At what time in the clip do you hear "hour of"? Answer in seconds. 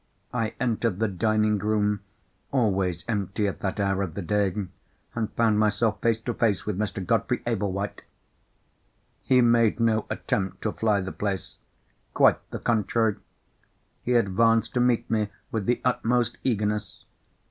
3.79-4.15